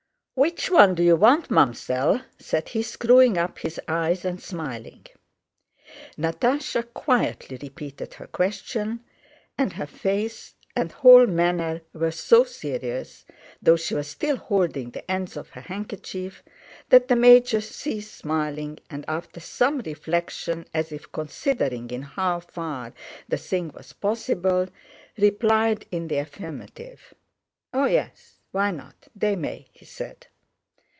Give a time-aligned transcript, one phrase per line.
[0.33, 5.05] "Which one do you want, Ma'am'selle?" said he, screwing up his eyes and smiling.
[6.17, 9.01] Natásha quietly repeated her question,
[9.55, 13.23] and her face and whole manner were so serious,
[13.61, 16.41] though she was still holding the ends of her handkerchief,
[16.89, 22.93] that the major ceased smiling and after some reflection—as if considering in how far
[23.27, 27.13] the thing was possible—replied in the affirmative.
[27.75, 29.07] "Oh yes, why not?
[29.15, 30.25] They may," he said.